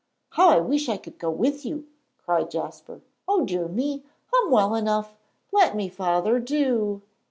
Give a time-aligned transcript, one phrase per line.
[0.31, 1.85] "How I wish I could go with you,"
[2.17, 3.01] cried Jasper.
[3.27, 4.01] "O dear me!
[4.33, 5.15] I'm well enough.
[5.51, 7.03] Let me, Father, do!"